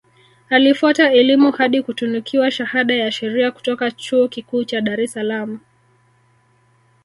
[0.49, 5.59] Alifuata elimu hadi kutunukiwa shahada ya Sheria kutoka Chuo Kikuu cha Dar es Salaam